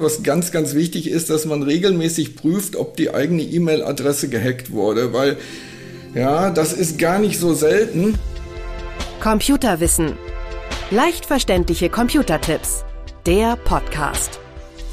[0.00, 5.12] Was ganz, ganz wichtig ist, dass man regelmäßig prüft, ob die eigene E-Mail-Adresse gehackt wurde,
[5.12, 5.36] weil
[6.14, 8.18] ja, das ist gar nicht so selten.
[9.20, 10.14] Computerwissen.
[10.90, 12.84] Leicht verständliche Computertipps.
[13.26, 14.40] Der Podcast.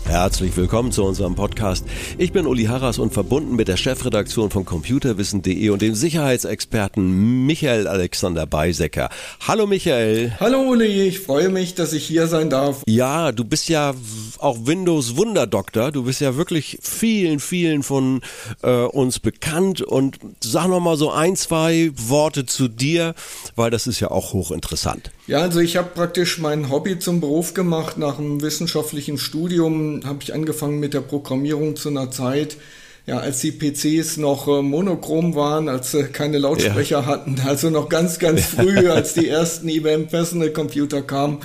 [0.08, 1.86] Herzlich willkommen zu unserem Podcast.
[2.18, 7.88] Ich bin Uli Harras und verbunden mit der Chefredaktion von computerwissen.de und dem Sicherheitsexperten Michael
[7.88, 9.10] Alexander Beisecker.
[9.46, 10.32] Hallo Michael.
[10.40, 12.84] Hallo Uli, ich freue mich, dass ich hier sein darf.
[12.88, 13.94] Ja, du bist ja
[14.38, 15.92] auch Windows Wunderdoktor.
[15.92, 18.22] Du bist ja wirklich vielen, vielen von
[18.64, 23.14] äh, uns bekannt und sag noch mal so ein, zwei Worte zu dir,
[23.58, 25.12] weil das ist ja auch hochinteressant.
[25.28, 27.98] Ja, also ich habe praktisch mein Hobby zum Beruf gemacht.
[27.98, 32.58] Nach einem wissenschaftlichen Studium habe ich angefangen mit der Programmierung zu einer Zeit,
[33.06, 37.06] ja, als die PCs noch äh, monochrom waren, als sie keine Lautsprecher ja.
[37.06, 41.40] hatten, also noch ganz, ganz früh, als die ersten IBM Personal Computer kamen,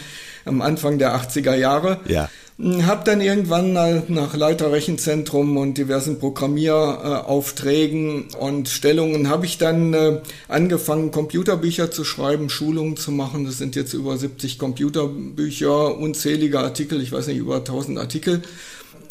[0.45, 2.01] am Anfang der 80er Jahre.
[2.07, 2.29] Ja.
[2.59, 10.21] Hab dann irgendwann nach Leiter Rechenzentrum und diversen Programmieraufträgen und Stellungen habe ich dann äh,
[10.49, 13.47] angefangen, Computerbücher zu schreiben, Schulungen zu machen.
[13.47, 18.43] Das sind jetzt über 70 Computerbücher, unzählige Artikel, ich weiß nicht, über 1000 Artikel.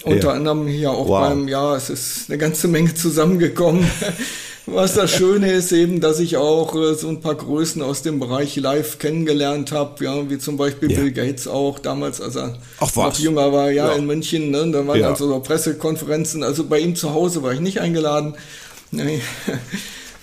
[0.03, 0.33] Unter ja.
[0.33, 1.29] anderem hier auch wow.
[1.29, 3.85] beim, ja, es ist eine ganze Menge zusammengekommen.
[4.67, 8.19] Was das Schöne ist eben, dass ich auch äh, so ein paar Größen aus dem
[8.19, 10.99] Bereich Live kennengelernt habe, ja, wie zum Beispiel ja.
[10.99, 14.69] Bill Gates auch damals, als er Ach, noch jünger war, ja, ja, in München, ne,
[14.71, 15.09] da waren ja.
[15.09, 18.35] also so Pressekonferenzen, also bei ihm zu Hause war ich nicht eingeladen.
[18.91, 19.21] Nee.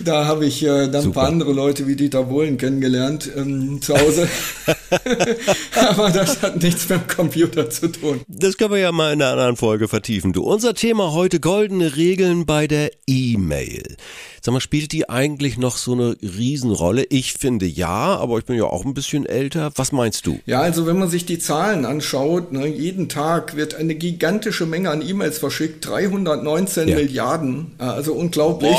[0.01, 1.07] Da habe ich äh, dann Super.
[1.07, 4.29] ein paar andere Leute wie Dieter Bohlen kennengelernt ähm, zu Hause.
[5.89, 8.21] Aber das hat nichts mit dem Computer zu tun.
[8.29, 10.33] Das können wir ja mal in einer anderen Folge vertiefen.
[10.33, 13.97] Du, unser Thema heute goldene Regeln bei der E-Mail.
[14.41, 17.05] Sag mal, spielt die eigentlich noch so eine Riesenrolle?
[17.11, 19.73] Ich finde ja, aber ich bin ja auch ein bisschen älter.
[19.75, 20.39] Was meinst du?
[20.47, 24.91] Ja, also wenn man sich die Zahlen anschaut, ne, jeden Tag wird eine gigantische Menge
[24.91, 26.97] an E-Mails verschickt, 319 ja.
[26.97, 28.77] Milliarden, also unglaublich.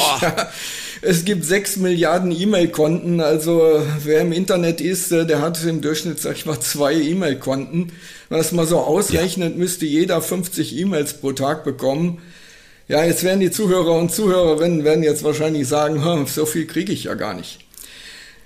[1.01, 5.98] Es gibt sechs Milliarden E-Mail-Konten, also wer im Internet ist, äh, der hat im Durchschnitt,
[6.17, 7.91] sag ich mal, zwei E-Mail-Konten.
[8.29, 9.57] Wenn man so ausrechnet, ja.
[9.57, 12.21] müsste jeder 50 E-Mails pro Tag bekommen.
[12.87, 17.05] Ja, jetzt werden die Zuhörer und Zuhörerinnen werden jetzt wahrscheinlich sagen, so viel kriege ich
[17.05, 17.59] ja gar nicht.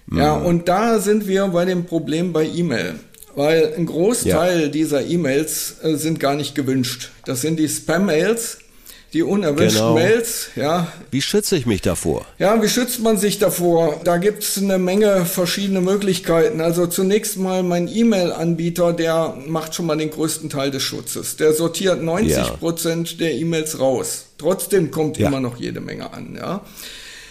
[0.08, 0.18] Mhm.
[0.18, 2.96] Ja, und da sind wir bei dem Problem bei E-Mail.
[3.36, 4.68] Weil ein Großteil ja.
[4.68, 7.12] dieser E-Mails äh, sind gar nicht gewünscht.
[7.26, 8.60] Das sind die Spam-Mails,
[9.14, 9.94] die unerwünschten genau.
[9.94, 10.88] Mails, ja.
[11.12, 12.26] Wie schütze ich mich davor?
[12.40, 14.02] Ja, wie schützt man sich davor?
[14.04, 16.62] Da gibt's eine Menge verschiedene Möglichkeiten.
[16.62, 21.38] Also zunächst mal mein E-Mail-Anbieter, der macht schon mal den größten Teil des Schutzes.
[21.38, 23.18] Der sortiert 90 Prozent ja.
[23.18, 24.26] der E-Mails raus.
[24.40, 25.28] Trotzdem kommt ja.
[25.28, 26.62] immer noch jede Menge an, ja.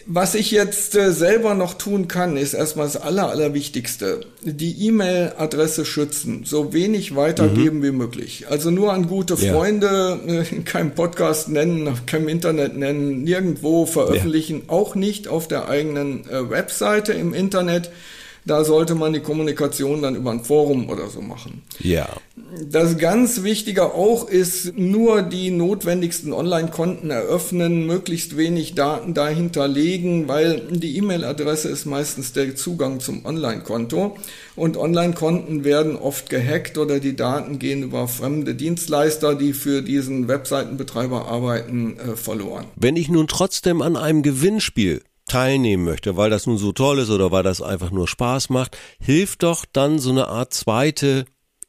[0.07, 4.21] Was ich jetzt äh, selber noch tun kann, ist erstmal das Aller, Allerwichtigste.
[4.43, 7.83] Die E-Mail-Adresse schützen, so wenig weitergeben mhm.
[7.83, 8.47] wie möglich.
[8.51, 13.87] Also nur an gute Freunde, äh, in keinem Podcast nennen, auf keinem Internet nennen, nirgendwo
[13.87, 14.73] veröffentlichen, ja.
[14.73, 17.91] auch nicht auf der eigenen äh, Webseite im Internet.
[18.45, 21.63] Da sollte man die Kommunikation dann über ein Forum oder so machen.
[21.79, 22.09] Ja.
[22.69, 30.29] Das ganz Wichtige auch ist, nur die notwendigsten Online-Konten eröffnen, möglichst wenig Daten dahinter legen,
[30.29, 34.17] weil die E-Mail-Adresse ist meistens der Zugang zum Online-Konto
[34.57, 40.29] und Online-Konten werden oft gehackt oder die Daten gehen über fremde Dienstleister, die für diesen
[40.29, 42.67] Webseitenbetreiber arbeiten, äh, verloren.
[42.77, 47.09] Wenn ich nun trotzdem an einem Gewinnspiel teilnehmen möchte, weil das nun so toll ist
[47.09, 51.25] oder weil das einfach nur Spaß macht, hilft doch dann so eine Art zweite,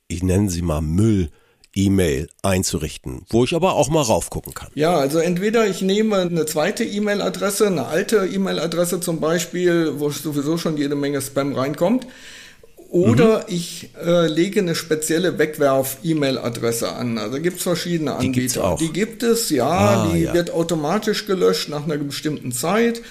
[0.10, 1.30] ich nenne sie mal Müll,
[1.74, 4.70] E-Mail einzurichten, wo ich aber auch mal raufgucken kann.
[4.76, 10.58] Ja, also entweder ich nehme eine zweite E-Mail-Adresse, eine alte E-Mail-Adresse zum Beispiel, wo sowieso
[10.58, 12.06] schon jede Menge Spam reinkommt,
[12.90, 13.44] oder mhm.
[13.48, 17.18] ich äh, lege eine spezielle Wegwerf-E-Mail-Adresse an.
[17.18, 18.34] Also gibt es verschiedene Anbieter.
[18.34, 18.78] Die, gibt's auch.
[18.78, 20.34] die gibt es, ja, ah, die ja.
[20.34, 23.02] wird automatisch gelöscht nach einer bestimmten Zeit.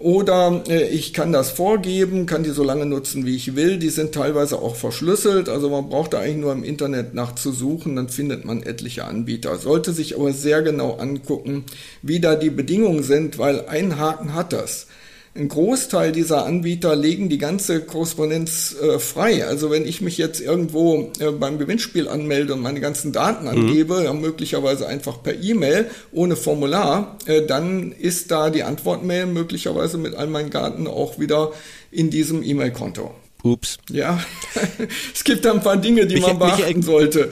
[0.00, 3.78] Oder äh, ich kann das vorgeben, kann die so lange nutzen, wie ich will.
[3.78, 5.50] Die sind teilweise auch verschlüsselt.
[5.50, 9.58] Also man braucht da eigentlich nur im Internet nachzusuchen, dann findet man etliche Anbieter.
[9.58, 11.66] Sollte sich aber sehr genau angucken,
[12.00, 14.86] wie da die Bedingungen sind, weil ein Haken hat das
[15.34, 19.46] ein Großteil dieser Anbieter legen die ganze Korrespondenz äh, frei.
[19.46, 23.50] Also wenn ich mich jetzt irgendwo äh, beim Gewinnspiel anmelde und meine ganzen Daten mhm.
[23.50, 29.98] angebe, ja, möglicherweise einfach per E-Mail ohne Formular, äh, dann ist da die Antwortmail möglicherweise
[29.98, 31.52] mit all meinen Daten auch wieder
[31.92, 33.14] in diesem E-Mail-Konto.
[33.42, 33.78] Ups.
[33.88, 34.22] Ja,
[35.14, 37.30] es gibt da ein paar Dinge, die mich, man beachten mich, sollte.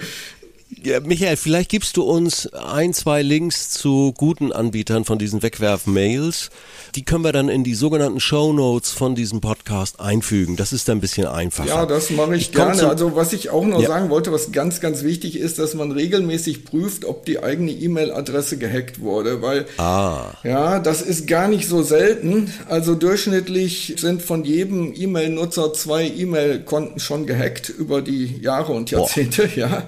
[0.85, 6.51] Ja, Michael, vielleicht gibst du uns ein, zwei Links zu guten Anbietern von diesen Wegwerf-Mails.
[6.95, 10.57] Die können wir dann in die sogenannten Show Notes von diesem Podcast einfügen.
[10.57, 11.69] Das ist dann ein bisschen einfacher.
[11.69, 12.89] Ja, das mache ich, ich gerne.
[12.89, 13.89] Also was ich auch noch ja.
[13.89, 18.57] sagen wollte, was ganz, ganz wichtig ist, dass man regelmäßig prüft, ob die eigene E-Mail-Adresse
[18.59, 20.33] gehackt wurde, weil ah.
[20.45, 22.53] ja, das ist gar nicht so selten.
[22.69, 29.49] Also durchschnittlich sind von jedem E-Mail-Nutzer zwei E-Mail-Konten schon gehackt über die Jahre und Jahrzehnte,
[29.49, 29.57] Boah.
[29.57, 29.83] ja.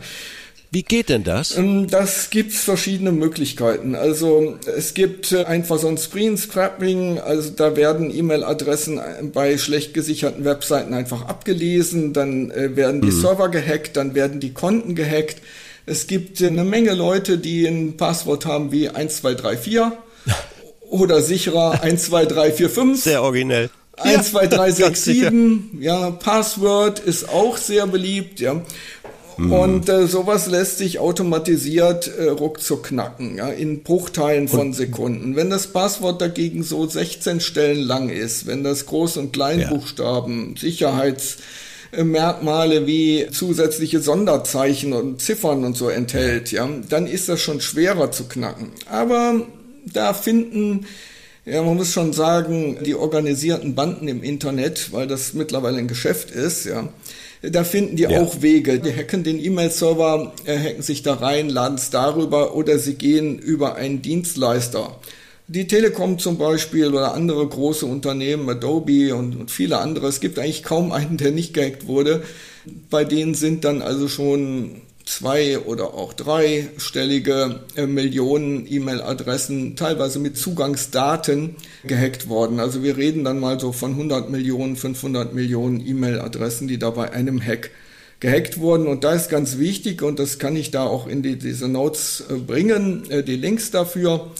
[0.72, 1.56] Wie geht denn das?
[1.56, 3.96] Ähm, das gibt's verschiedene Möglichkeiten.
[3.96, 9.58] Also es gibt äh, einfach so ein Screen Scrapping, also da werden E-Mail-Adressen äh, bei
[9.58, 13.20] schlecht gesicherten Webseiten einfach abgelesen, dann äh, werden die mhm.
[13.20, 15.38] Server gehackt, dann werden die Konten gehackt.
[15.87, 19.81] Es gibt eine Menge Leute, die ein Passwort haben wie 1234
[20.88, 23.02] oder sicherer 12345.
[23.02, 23.70] Sehr originell.
[23.96, 28.62] 1, 2, 3, 6, 7, ja, Password ist auch sehr beliebt, ja.
[29.40, 29.52] Mhm.
[29.52, 35.34] Und äh, sowas lässt sich automatisiert äh, ruckzuck knacken, ja, in Bruchteilen von und, Sekunden.
[35.34, 40.60] Wenn das Passwort dagegen so 16 Stellen lang ist, wenn das Groß- und Kleinbuchstaben, ja.
[40.60, 48.12] Sicherheitsmerkmale wie zusätzliche Sonderzeichen und Ziffern und so enthält, ja, dann ist das schon schwerer
[48.12, 48.72] zu knacken.
[48.90, 49.40] Aber
[49.90, 50.84] da finden
[51.46, 56.31] ja, man muss schon sagen, die organisierten Banden im Internet, weil das mittlerweile ein Geschäft
[56.31, 56.86] ist, ja,
[57.42, 58.20] da finden die ja.
[58.20, 58.81] auch Wege.
[58.81, 63.38] Die hacken den E-Mail-Server, äh, hacken sich da rein, laden es darüber oder sie gehen
[63.38, 64.96] über einen Dienstleister.
[65.48, 70.06] Die Telekom zum Beispiel oder andere große Unternehmen, Adobe und, und viele andere.
[70.06, 72.22] Es gibt eigentlich kaum einen, der nicht gehackt wurde.
[72.88, 74.82] Bei denen sind dann also schon
[75.20, 82.58] zwei oder auch dreistellige äh, Millionen E-Mail-Adressen, teilweise mit Zugangsdaten gehackt worden.
[82.58, 87.12] Also wir reden dann mal so von 100 Millionen, 500 Millionen E-Mail-Adressen, die da bei
[87.12, 87.70] einem Hack
[88.20, 88.87] gehackt wurden.
[88.87, 92.25] Und da ist ganz wichtig, und das kann ich da auch in die, diese Notes
[92.31, 94.31] äh, bringen, äh, die Links dafür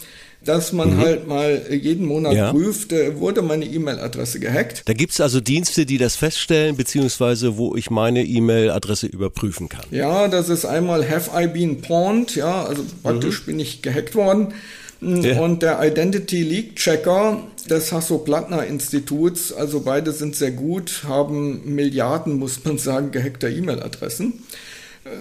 [0.45, 0.99] dass man mhm.
[0.99, 2.53] halt mal jeden Monat ja.
[2.53, 4.83] prüft, äh, wurde meine E-Mail-Adresse gehackt.
[4.87, 9.85] Da gibt's also Dienste, die das feststellen, beziehungsweise wo ich meine E-Mail-Adresse überprüfen kann.
[9.91, 13.47] Ja, das ist einmal Have I Been Pawned, ja, also praktisch mhm.
[13.47, 14.55] bin ich gehackt worden.
[15.01, 15.41] Mm, ja.
[15.41, 22.65] Und der Identity Leak Checker des Hasso-Plattner-Instituts, also beide sind sehr gut, haben Milliarden, muss
[22.65, 24.43] man sagen, gehackter E-Mail-Adressen.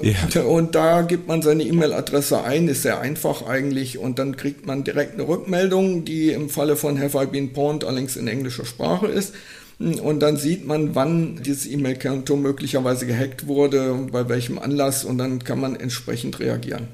[0.02, 0.42] Ja.
[0.42, 4.84] Und da gibt man seine E-Mail-Adresse ein, ist sehr einfach eigentlich, und dann kriegt man
[4.84, 9.08] direkt eine Rückmeldung, die im Falle von Have I Been Pawned allerdings in englischer Sprache
[9.08, 9.34] ist.
[9.80, 15.44] Und dann sieht man, wann dieses E-Mail-Konto möglicherweise gehackt wurde, bei welchem Anlass, und dann
[15.46, 16.90] kann man entsprechend reagieren.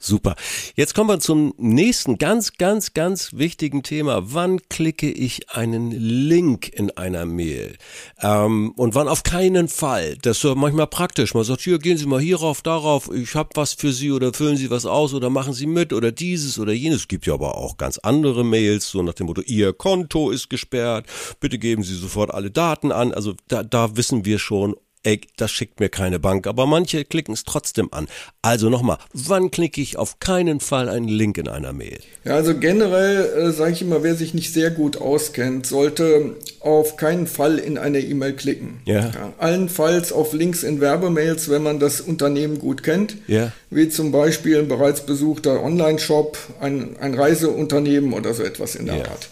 [0.00, 0.36] Super.
[0.76, 4.32] Jetzt kommen wir zum nächsten ganz, ganz, ganz wichtigen Thema.
[4.32, 7.76] Wann klicke ich einen Link in einer Mail?
[8.20, 10.16] Ähm, und wann auf keinen Fall?
[10.22, 11.34] Das ist manchmal praktisch.
[11.34, 14.56] Man sagt, hier, gehen Sie mal hierauf, darauf, ich habe was für Sie oder füllen
[14.56, 17.00] Sie was aus oder machen Sie mit oder dieses oder jenes.
[17.00, 20.48] Es gibt ja aber auch ganz andere Mails, so nach dem Motto, Ihr Konto ist
[20.48, 21.06] gesperrt,
[21.40, 23.12] bitte geben Sie sofort alle Daten an.
[23.12, 27.34] Also da, da wissen wir schon, ey, das schickt mir keine Bank, aber manche klicken
[27.34, 28.08] es trotzdem an.
[28.42, 31.98] Also nochmal, wann klicke ich auf keinen Fall einen Link in einer Mail?
[32.24, 36.96] Ja, also generell äh, sage ich immer, wer sich nicht sehr gut auskennt, sollte auf
[36.96, 38.80] keinen Fall in eine E-Mail klicken.
[38.84, 39.00] Ja.
[39.00, 39.32] ja.
[39.38, 43.16] Allenfalls auf Links in Werbemails, wenn man das Unternehmen gut kennt.
[43.26, 43.52] Ja.
[43.70, 48.96] Wie zum Beispiel ein bereits besuchter Online-Shop, ein, ein Reiseunternehmen oder so etwas in der
[48.96, 49.04] ja.
[49.04, 49.28] Art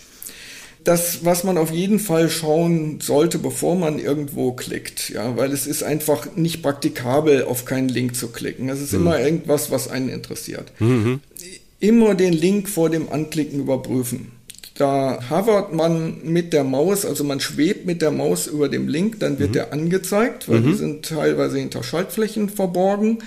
[0.86, 5.66] das, was man auf jeden Fall schauen sollte, bevor man irgendwo klickt, ja, weil es
[5.66, 8.68] ist einfach nicht praktikabel, auf keinen Link zu klicken.
[8.68, 9.00] Es ist mhm.
[9.00, 10.72] immer irgendwas, was einen interessiert.
[10.78, 11.20] Mhm.
[11.80, 14.32] Immer den Link vor dem Anklicken überprüfen.
[14.78, 19.18] Da hovert man mit der Maus, also man schwebt mit der Maus über dem Link,
[19.20, 19.54] dann wird mhm.
[19.54, 20.76] der angezeigt, weil die mhm.
[20.76, 23.18] sind teilweise hinter Schaltflächen verborgen.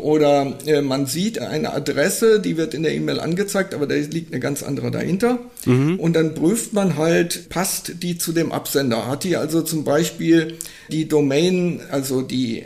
[0.00, 4.32] Oder äh, man sieht eine Adresse, die wird in der E-Mail angezeigt, aber da liegt
[4.32, 5.38] eine ganz andere dahinter.
[5.64, 5.98] Mhm.
[5.98, 9.06] Und dann prüft man halt, passt die zu dem Absender?
[9.06, 10.58] Hat die also zum Beispiel
[10.90, 12.64] die Domain, also die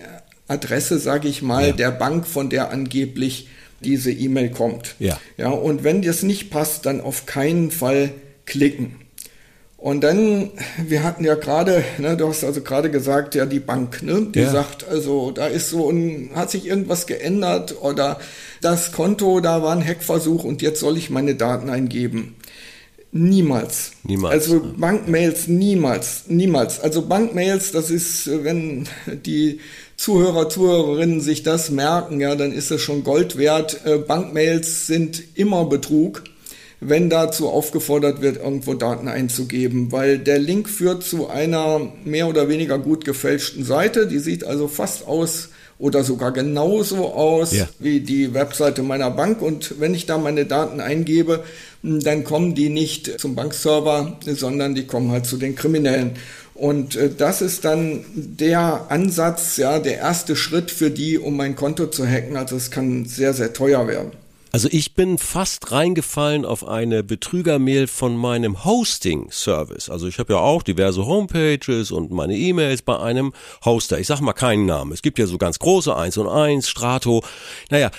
[0.48, 1.72] Adresse, sage ich mal, ja.
[1.72, 3.48] der Bank, von der angeblich
[3.80, 4.94] diese E-Mail kommt.
[4.98, 5.20] Ja.
[5.36, 5.50] ja.
[5.50, 8.10] Und wenn das nicht passt, dann auf keinen Fall
[8.46, 9.03] klicken.
[9.84, 10.50] Und dann,
[10.82, 14.38] wir hatten ja gerade, ne, du hast also gerade gesagt, ja, die Bank, ne, die
[14.38, 14.50] ja.
[14.50, 18.18] sagt, also da ist so ein, hat sich irgendwas geändert oder
[18.62, 22.34] das Konto, da war ein Hackversuch und jetzt soll ich meine Daten eingeben.
[23.12, 23.92] Niemals.
[24.04, 24.32] Niemals.
[24.32, 26.80] Also Bankmails niemals, niemals.
[26.80, 28.88] Also Bankmails, das ist, wenn
[29.26, 29.60] die
[29.98, 33.82] Zuhörer, Zuhörerinnen sich das merken, ja, dann ist das schon Gold wert.
[33.84, 36.24] Äh, Bankmails sind immer Betrug
[36.86, 42.48] wenn dazu aufgefordert wird, irgendwo Daten einzugeben, weil der Link führt zu einer mehr oder
[42.48, 45.48] weniger gut gefälschten Seite, die sieht also fast aus
[45.78, 47.68] oder sogar genauso aus Ja.
[47.78, 49.42] wie die Webseite meiner Bank.
[49.42, 51.42] Und wenn ich da meine Daten eingebe,
[51.82, 56.12] dann kommen die nicht zum Bankserver, sondern die kommen halt zu den Kriminellen.
[56.54, 61.56] Und äh, das ist dann der Ansatz, ja, der erste Schritt für die, um mein
[61.56, 62.36] Konto zu hacken.
[62.36, 64.12] Also es kann sehr, sehr teuer werden.
[64.54, 69.90] Also ich bin fast reingefallen auf eine Betrügermail von meinem Hosting-Service.
[69.90, 73.32] Also ich habe ja auch diverse Homepages und meine E-Mails bei einem
[73.64, 73.98] Hoster.
[73.98, 74.92] Ich sage mal keinen Namen.
[74.92, 77.24] Es gibt ja so ganz große, eins und eins, Strato.
[77.68, 77.90] Naja,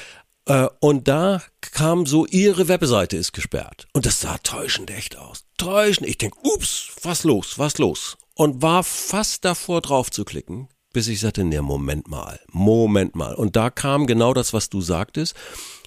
[0.46, 3.86] äh, und da kam so, ihre Webseite ist gesperrt.
[3.92, 5.44] Und das sah täuschend echt aus.
[5.58, 6.08] Täuschend.
[6.08, 8.16] Ich denk, ups, was los, was los?
[8.34, 13.36] Und war fast davor drauf zu klicken, bis ich sagte, ne, Moment mal, Moment mal.
[13.36, 15.36] Und da kam genau das, was du sagtest.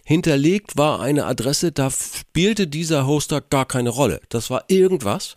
[0.09, 4.23] Hinterlegt war eine Adresse, da spielte dieser Hoster gar keine Rolle.
[4.31, 5.37] Das war irgendwas.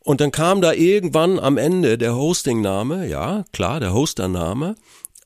[0.00, 4.74] Und dann kam da irgendwann am Ende der Hostingname, ja, klar, der Hostername,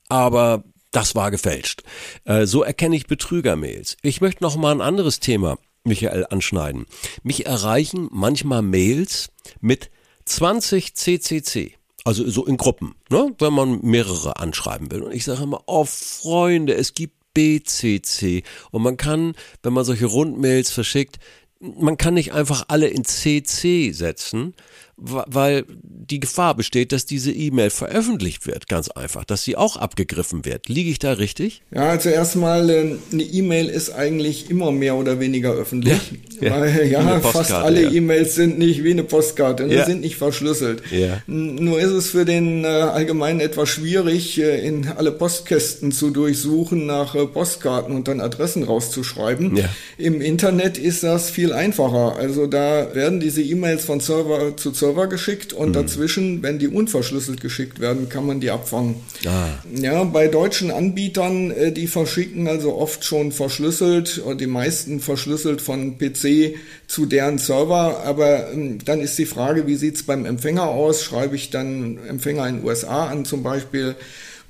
[0.08, 0.62] aber
[0.92, 1.82] das war gefälscht.
[2.22, 3.96] Äh, so erkenne ich Betrügermails.
[4.02, 6.86] Ich möchte noch mal ein anderes Thema, Michael, anschneiden.
[7.24, 9.90] Mich erreichen manchmal Mails mit
[10.24, 11.74] 20 CCC.
[12.04, 13.34] Also so in Gruppen, ne?
[13.40, 15.02] wenn man mehrere anschreiben will.
[15.02, 18.42] Und ich sage immer, oh Freunde, es gibt BCC.
[18.70, 21.18] Und man kann, wenn man solche Rundmails verschickt,
[21.60, 24.54] man kann nicht einfach alle in CC setzen,
[24.98, 30.44] weil die Gefahr besteht, dass diese E-Mail veröffentlicht wird, ganz einfach, dass sie auch abgegriffen
[30.46, 30.68] wird.
[30.68, 31.62] Liege ich da richtig?
[31.70, 36.00] Ja, also erstmal, äh, eine E-Mail ist eigentlich immer mehr oder weniger öffentlich.
[36.40, 36.60] Ja, ja.
[36.60, 37.90] Weil ja, fast alle ja.
[37.90, 39.84] E-Mails sind nicht wie eine Postkarte, ne, Ja.
[39.84, 40.82] sind nicht verschlüsselt.
[40.90, 41.22] Ja.
[41.26, 46.86] Nur ist es für den äh, Allgemeinen etwas schwierig, äh, in alle Postkästen zu durchsuchen,
[46.86, 49.56] nach äh, Postkarten und dann Adressen rauszuschreiben.
[49.56, 49.68] Ja.
[49.98, 52.16] Im Internet ist das viel einfacher.
[52.16, 55.58] Also da werden diese E-Mails von Server zu Server geschickt Mhm.
[55.58, 58.96] und dazwischen, wenn die unverschlüsselt geschickt werden, kann man die abfangen.
[59.26, 59.48] Ah.
[59.74, 65.60] Ja, bei deutschen Anbietern, äh, die verschicken also oft schon verschlüsselt, oder die meisten verschlüsselt
[65.60, 66.54] von PC
[66.86, 71.02] zu deren Server, aber ähm, dann ist die Frage, wie sieht's beim Empfänger aus?
[71.02, 73.94] Schreibe ich dann Empfänger in USA an zum Beispiel,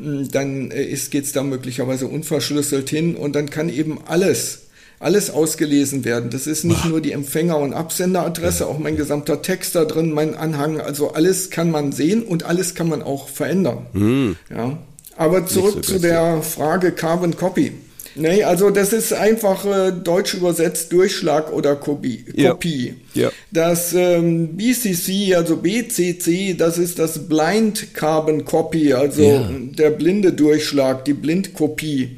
[0.01, 4.66] ähm, dann äh, ist, geht's da möglicherweise unverschlüsselt hin und dann kann eben alles
[4.99, 6.31] alles ausgelesen werden.
[6.31, 10.35] Das ist nicht nur die Empfänger- und Absenderadresse, auch mein gesamter Text da drin, mein
[10.35, 14.37] Anhang, also alles kann man sehen und alles kann man auch verändern.
[14.51, 14.79] Ja.
[15.17, 17.73] Aber zurück so zu der Frage Carbon Copy.
[18.19, 22.25] Nee, also das ist einfach äh, deutsch übersetzt Durchschlag oder Kopie.
[22.35, 22.53] Ja.
[22.53, 22.95] Kopie.
[23.13, 23.31] Ja.
[23.53, 29.51] Das ähm, BCC, also BCC, das ist das Blind Carbon Copy, also Ja.
[29.53, 32.17] der blinde Durchschlag, die Blindkopie.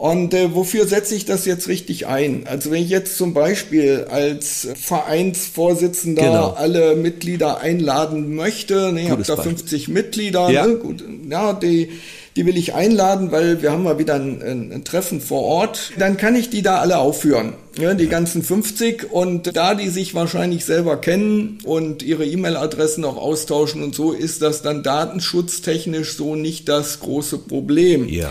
[0.00, 2.44] Und äh, wofür setze ich das jetzt richtig ein?
[2.46, 6.48] Also wenn ich jetzt zum Beispiel als Vereinsvorsitzender Genau.
[6.56, 9.56] alle Mitglieder einladen möchte, ne, ich habe da Beispiel.
[9.58, 10.66] 50 Mitglieder, Ja.
[10.66, 11.90] ne, gut, ja, die,
[12.34, 15.92] die will ich einladen, weil wir haben mal wieder ein, ein, ein Treffen vor Ort.
[15.98, 20.14] Dann kann ich die da alle aufführen, ja, die ganzen 50 und da die sich
[20.14, 26.36] wahrscheinlich selber kennen und ihre E-Mail-Adressen auch austauschen und so, ist das dann datenschutztechnisch so
[26.36, 28.08] nicht das große Problem.
[28.08, 28.30] Ja.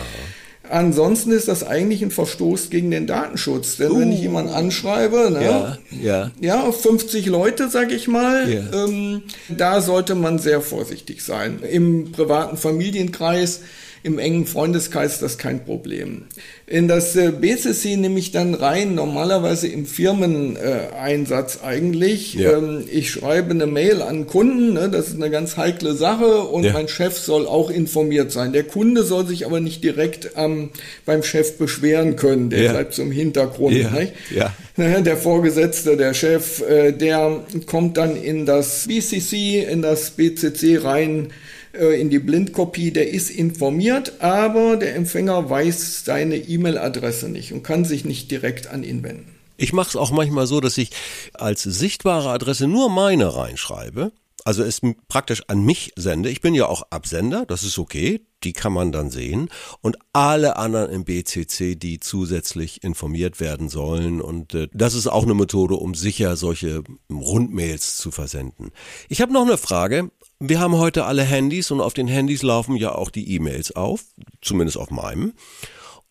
[0.69, 3.77] Ansonsten ist das eigentlich ein Verstoß gegen den Datenschutz.
[3.77, 6.31] Denn wenn ich jemanden anschreibe, ne, Ja, ja.
[6.39, 8.85] ja, 50 Leute, sag ich mal, Ja.
[8.85, 11.59] ähm, da sollte man sehr vorsichtig sein.
[11.69, 13.61] Im privaten Familienkreis,
[14.03, 16.23] im engen Freundeskreis ist das kein Problem.
[16.67, 22.33] In das äh, BCC nehme ich dann rein, normalerweise im Firmeneinsatz Einsatz eigentlich.
[22.35, 22.57] Ja.
[22.57, 26.63] Ähm, ich schreibe eine Mail an Kunden, ne, das ist eine ganz heikle Sache und
[26.63, 26.73] Ja.
[26.73, 28.53] mein Chef soll auch informiert sein.
[28.53, 30.69] Der Kunde soll sich aber nicht direkt ähm,
[31.05, 32.71] beim Chef beschweren können, der Ja.
[32.73, 33.75] bleibt so im Hintergrund.
[33.75, 34.13] Ja, Nicht?
[34.35, 34.53] ja.
[34.77, 41.29] Der Vorgesetzte, der Chef, äh, der kommt dann in das BCC, in das BCC rein,
[41.73, 47.85] in die Blindkopie, der ist informiert, aber der Empfänger weiß seine E-Mail-Adresse nicht und kann
[47.85, 49.35] sich nicht direkt an ihn wenden.
[49.57, 50.91] Ich mache es auch manchmal so, dass ich
[51.33, 54.11] als sichtbare Adresse nur meine reinschreibe.
[54.45, 56.29] Also es praktisch an mich sende.
[56.29, 59.49] Ich bin ja auch Absender, das ist okay, die kann man dann sehen.
[59.81, 64.21] Und alle anderen im BCC, die zusätzlich informiert werden sollen.
[64.21, 68.71] Und äh, das ist auch eine Methode, um sicher solche Rundmails zu versenden.
[69.09, 70.11] Ich habe noch eine Frage.
[70.39, 74.03] Wir haben heute alle Handys und auf den Handys laufen ja auch die E-Mails auf,
[74.41, 75.33] zumindest auf meinem.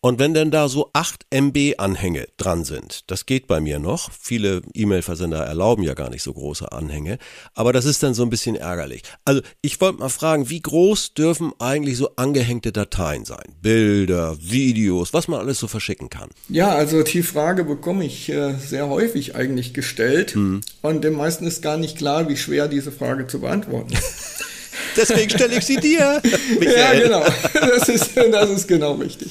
[0.01, 4.09] Und wenn denn da so 8 MB Anhänge dran sind, das geht bei mir noch.
[4.17, 7.17] Viele E-Mail-Versender erlauben ja gar nicht so große Anhänge.
[7.53, 9.01] Aber das ist dann so ein bisschen ärgerlich.
[9.25, 13.43] Also ich wollte mal fragen, wie groß dürfen eigentlich so angehängte Dateien sein?
[13.61, 16.29] Bilder, Videos, was man alles so verschicken kann.
[16.47, 21.61] Ja, also die Frage bekomme ich äh, sehr häufig eigentlich gestellt und den meisten ist
[21.61, 24.45] gar nicht klar, wie schwer diese Frage zu beantworten ist.
[24.95, 26.21] Deswegen stelle ich sie dir.
[26.61, 27.23] ja, genau.
[27.53, 29.29] Das ist, das ist genau richtig.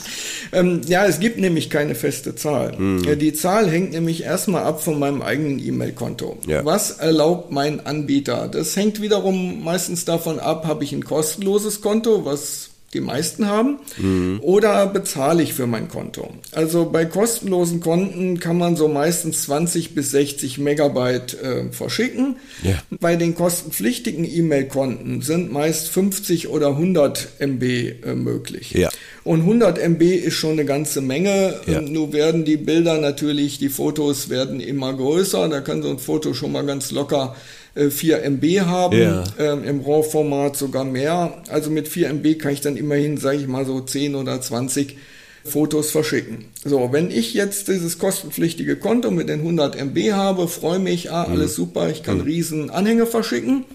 [0.53, 2.77] Ähm, ja, es gibt nämlich keine feste Zahl.
[2.79, 3.19] Mhm.
[3.19, 6.39] Die Zahl hängt nämlich erstmal ab von meinem eigenen E-Mail-Konto.
[6.47, 6.65] Ja.
[6.65, 8.49] Was erlaubt mein Anbieter?
[8.49, 13.81] Das hängt wiederum meistens davon ab, habe ich ein kostenloses Konto, was die meisten haben,
[13.99, 14.39] mhm.
[14.41, 16.31] oder bezahle ich für mein Konto.
[16.53, 22.37] Also bei kostenlosen Konten kann man so meistens 20 bis 60 Megabyte äh, verschicken.
[22.63, 22.83] Ja.
[22.99, 28.73] Bei den kostenpflichtigen E-Mail-Konten sind meist 50 oder 100 MB äh, möglich.
[28.73, 28.89] Ja.
[29.29, 31.61] Und 100 MB ist schon eine ganze Menge.
[31.67, 31.83] Ja.
[31.83, 35.51] Nur werden die Bilder natürlich, die Fotos werden immer größer.
[35.51, 37.37] Da kann so ein Foto schon mal ganz locker
[37.75, 39.25] 4 äh, MB haben, ja.
[39.39, 41.43] ähm, im RAW-Format sogar mehr.
[41.51, 44.97] Also mit 4 MB kann ich dann immerhin, sage ich mal so 10 oder 20
[45.45, 46.47] Fotos verschicken.
[46.65, 51.25] So, wenn ich jetzt dieses kostenpflichtige Konto mit den 100 MB habe, freue mich, ah,
[51.25, 51.65] alles mhm.
[51.65, 52.25] super, ich kann mhm.
[52.25, 53.67] riesen Anhänge verschicken,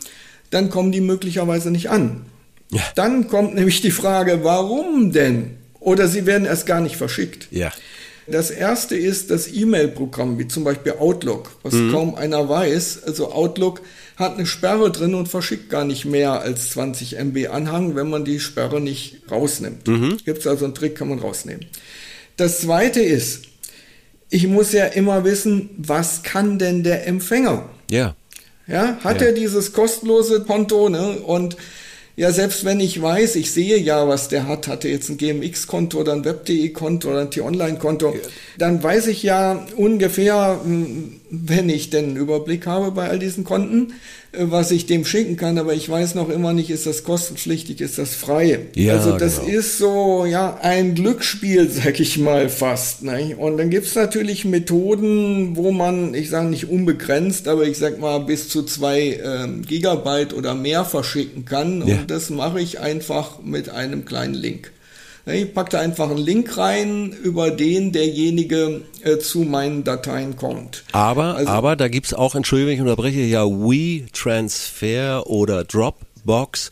[0.50, 2.26] dann kommen die möglicherweise nicht an.
[2.74, 2.82] Ja.
[2.96, 5.58] Dann kommt nämlich die Frage, warum denn?
[5.80, 7.48] Oder sie werden erst gar nicht verschickt.
[7.52, 7.72] Ja.
[8.26, 11.92] Das erste ist das E-Mail-Programm, wie zum Beispiel Outlook, was mhm.
[11.92, 13.04] kaum einer weiß.
[13.04, 13.82] Also Outlook
[14.16, 18.24] hat eine Sperre drin und verschickt gar nicht mehr als 20 MB Anhang, wenn man
[18.24, 19.88] die Sperre nicht rausnimmt.
[19.88, 20.18] Mhm.
[20.24, 21.66] Gibt es also einen Trick, kann man rausnehmen.
[22.38, 23.44] Das zweite ist,
[24.30, 27.70] ich muss ja immer wissen, was kann denn der Empfänger?
[27.92, 28.16] Ja.
[28.66, 29.28] Ja, hat ja.
[29.28, 31.18] er dieses kostenlose Konto, ne?
[31.20, 31.58] Und
[32.16, 36.00] ja, selbst wenn ich weiß, ich sehe ja, was der hat, hatte jetzt ein GMX-Konto
[36.00, 38.20] oder ein Web.de-Konto oder ein T-Online-Konto, ja.
[38.60, 43.44] dann weiß ich ja ungefähr, hm, wenn ich denn einen Überblick habe bei all diesen
[43.44, 43.94] Konten,
[44.36, 48.00] was ich dem schicken kann, aber ich weiß noch immer nicht, ist das kostenpflichtig, ist
[48.00, 48.68] das frei.
[48.76, 49.58] Ja, also das genau.
[49.58, 53.04] ist so, ja, ein Glücksspiel, sag ich mal fast.
[53.04, 53.36] Ne?
[53.38, 58.20] Und dann gibt's natürlich Methoden, wo man, ich sage nicht unbegrenzt, aber ich sag mal
[58.20, 61.88] bis zu zwei ähm, Gigabyte oder mehr verschicken kann.
[61.88, 61.98] Ja.
[61.98, 64.72] Und das mache ich einfach mit einem kleinen Link.
[65.26, 70.84] Ich packe da einfach einen Link rein, über den derjenige äh, zu meinen Dateien kommt.
[70.92, 76.70] Aber, also, aber da gibt's auch, Entschuldigung, ich unterbreche, ja WeTransfer oder Dropbox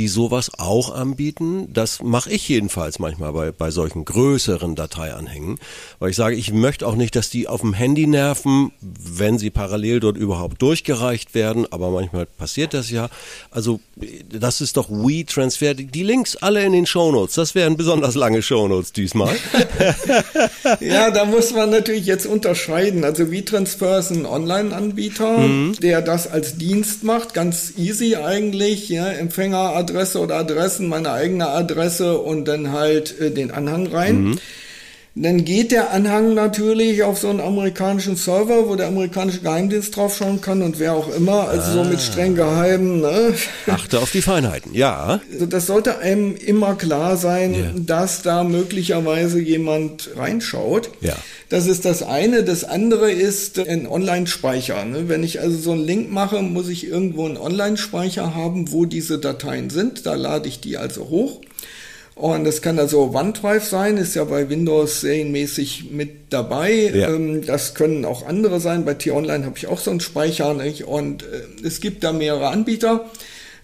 [0.00, 1.68] die sowas auch anbieten.
[1.74, 5.58] Das mache ich jedenfalls manchmal bei, bei solchen größeren Dateianhängen,
[5.98, 9.50] weil ich sage, ich möchte auch nicht, dass die auf dem Handy nerven, wenn sie
[9.50, 13.10] parallel dort überhaupt durchgereicht werden, aber manchmal passiert das ja.
[13.50, 13.80] Also
[14.32, 15.74] das ist doch WeTransfer.
[15.74, 17.34] Die Links alle in den Shownotes.
[17.34, 19.36] Das wären besonders lange Shownotes diesmal.
[20.80, 23.04] ja, da muss man natürlich jetzt unterscheiden.
[23.04, 25.74] Also WeTransfer ist ein Online-Anbieter, mhm.
[25.82, 28.88] der das als Dienst macht, ganz easy eigentlich.
[28.88, 34.22] Ja, Empfänger Adresse oder Adressen, meine eigene Adresse und dann halt äh, den Anhang rein.
[34.22, 34.38] Mhm.
[35.22, 40.16] Dann geht der Anhang natürlich auf so einen amerikanischen Server, wo der amerikanische Geheimdienst drauf
[40.16, 41.72] schauen kann und wer auch immer, also ah.
[41.72, 42.00] so mit ah.
[42.00, 43.02] streng geheimen.
[43.02, 43.34] Ne?
[43.66, 45.20] Achte auf die Feinheiten, ja.
[45.30, 47.70] Also das sollte einem immer klar sein, ja.
[47.76, 50.90] dass da möglicherweise jemand reinschaut.
[51.02, 51.16] Ja.
[51.50, 52.42] Das ist das eine.
[52.42, 54.86] Das andere ist ein Online-Speicher.
[54.86, 55.10] Ne?
[55.10, 59.18] Wenn ich also so einen Link mache, muss ich irgendwo einen Online-Speicher haben, wo diese
[59.18, 60.06] Dateien sind.
[60.06, 61.40] Da lade ich die also hoch.
[62.20, 66.92] Und das kann also OneDrive sein, ist ja bei Windows serienmäßig mit dabei.
[66.94, 67.08] Ja.
[67.08, 68.84] Ähm, das können auch andere sein.
[68.84, 70.52] Bei T-Online habe ich auch so einen Speicher.
[70.52, 70.84] Nicht?
[70.84, 73.10] Und äh, es gibt da mehrere Anbieter.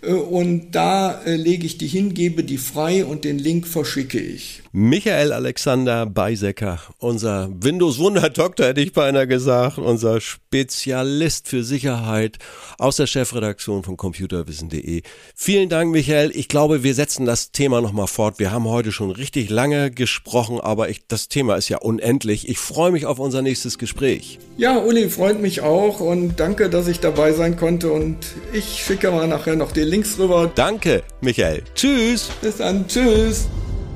[0.00, 4.18] Äh, und da äh, lege ich die hin, gebe die frei und den Link verschicke
[4.18, 4.62] ich.
[4.78, 12.36] Michael Alexander Beisecker, unser Windows-Wunder-Doktor, hätte ich beinahe gesagt, unser Spezialist für Sicherheit
[12.76, 15.00] aus der Chefredaktion von computerwissen.de.
[15.34, 16.30] Vielen Dank, Michael.
[16.34, 18.38] Ich glaube, wir setzen das Thema nochmal fort.
[18.38, 22.46] Wir haben heute schon richtig lange gesprochen, aber ich, das Thema ist ja unendlich.
[22.46, 24.38] Ich freue mich auf unser nächstes Gespräch.
[24.58, 28.18] Ja, Uli, freut mich auch und danke, dass ich dabei sein konnte und
[28.52, 30.52] ich schicke mal nachher noch Link Links rüber.
[30.54, 31.62] Danke, Michael.
[31.74, 32.28] Tschüss.
[32.42, 32.86] Bis dann.
[32.86, 33.48] Tschüss.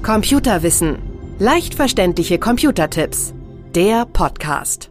[0.02, 0.98] Computerwissen.
[1.38, 3.34] Leicht verständliche Computertipps.
[3.74, 4.89] Der Podcast.